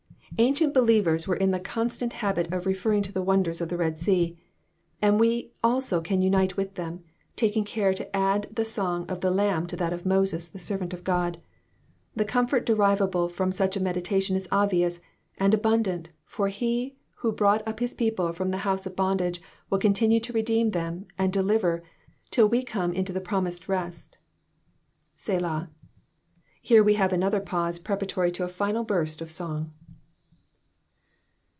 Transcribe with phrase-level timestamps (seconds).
[0.37, 3.77] Ancient believers were in the con stant habit of referring to the wonders of the
[3.77, 4.39] Red Sea,
[4.99, 7.03] and we also can unite with them,
[7.35, 10.93] taking care to add the song of the Lamb to that of Moses, the servant
[10.95, 11.39] of God.
[12.15, 14.99] The comfort derivable from such a meditation is obvious
[15.37, 19.79] and abundant, for he who brought up his people from the house of bondage will
[19.79, 20.71] continue to redeem
[21.19, 21.83] and deliver
[22.31, 24.17] till we come into the promised rest.
[25.17, 25.67] ^^JSelah,^^
[26.61, 29.73] Here we have another pause preparatory to a final burst of song.